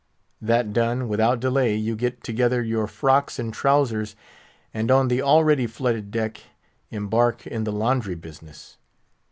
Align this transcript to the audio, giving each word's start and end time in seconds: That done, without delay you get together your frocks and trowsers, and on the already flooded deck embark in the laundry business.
That 0.41 0.73
done, 0.73 1.07
without 1.07 1.39
delay 1.39 1.75
you 1.75 1.95
get 1.95 2.23
together 2.23 2.63
your 2.63 2.87
frocks 2.87 3.37
and 3.37 3.53
trowsers, 3.53 4.15
and 4.73 4.89
on 4.89 5.09
the 5.09 5.21
already 5.21 5.67
flooded 5.67 6.09
deck 6.09 6.41
embark 6.89 7.45
in 7.45 7.65
the 7.65 7.71
laundry 7.71 8.15
business. 8.15 8.77